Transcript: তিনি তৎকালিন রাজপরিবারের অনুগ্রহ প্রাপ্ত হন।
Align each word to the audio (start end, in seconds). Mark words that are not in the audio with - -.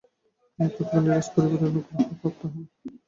তিনি 0.59 0.69
তৎকালিন 0.69 1.05
রাজপরিবারের 1.09 1.69
অনুগ্রহ 1.69 1.85
প্রাপ্ত 2.19 2.41
হন। 2.51 2.63